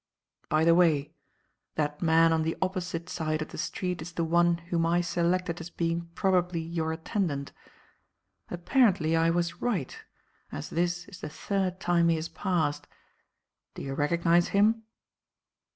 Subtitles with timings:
[0.49, 1.13] By the way,
[1.75, 5.61] that man on the opposite side of the street is the one whom I selected
[5.61, 7.51] as being probably your attendant.
[8.49, 9.95] Apparently I was right,
[10.51, 12.87] as this is the third time he has passed.
[13.75, 14.81] Do you recognize him?"